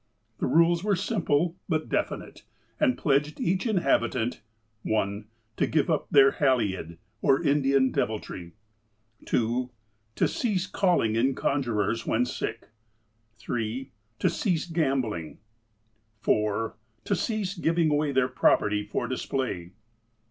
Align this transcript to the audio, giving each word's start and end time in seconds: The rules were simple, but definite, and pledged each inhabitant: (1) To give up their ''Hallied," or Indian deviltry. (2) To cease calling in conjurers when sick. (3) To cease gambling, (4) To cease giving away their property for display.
The 0.39 0.47
rules 0.47 0.83
were 0.83 0.95
simple, 0.95 1.57
but 1.69 1.87
definite, 1.87 2.41
and 2.79 2.97
pledged 2.97 3.39
each 3.39 3.67
inhabitant: 3.67 4.41
(1) 4.81 5.25
To 5.57 5.67
give 5.67 5.91
up 5.91 6.07
their 6.09 6.31
''Hallied," 6.31 6.97
or 7.21 7.39
Indian 7.43 7.91
deviltry. 7.91 8.53
(2) 9.27 9.69
To 10.15 10.27
cease 10.27 10.65
calling 10.65 11.15
in 11.15 11.35
conjurers 11.35 12.07
when 12.07 12.25
sick. 12.25 12.69
(3) 13.37 13.91
To 14.17 14.27
cease 14.27 14.65
gambling, 14.65 15.37
(4) 16.21 16.73
To 17.05 17.15
cease 17.15 17.53
giving 17.55 17.91
away 17.91 18.11
their 18.11 18.27
property 18.27 18.83
for 18.83 19.07
display. 19.07 19.69